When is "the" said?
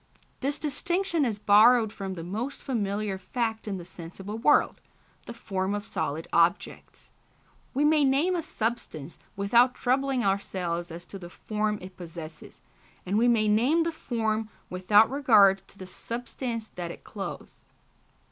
2.15-2.23, 3.77-3.85, 5.27-5.31, 11.19-11.29, 13.83-13.91, 15.77-15.85